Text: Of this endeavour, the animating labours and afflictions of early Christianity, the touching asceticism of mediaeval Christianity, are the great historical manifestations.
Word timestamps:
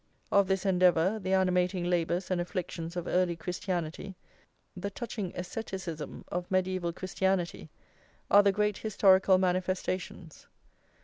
Of 0.31 0.47
this 0.47 0.65
endeavour, 0.65 1.19
the 1.19 1.33
animating 1.33 1.83
labours 1.83 2.31
and 2.31 2.41
afflictions 2.41 2.95
of 2.95 3.05
early 3.05 3.35
Christianity, 3.35 4.15
the 4.75 4.89
touching 4.89 5.31
asceticism 5.35 6.25
of 6.29 6.49
mediaeval 6.49 6.93
Christianity, 6.93 7.69
are 8.31 8.41
the 8.41 8.51
great 8.51 8.79
historical 8.79 9.37
manifestations. 9.37 10.47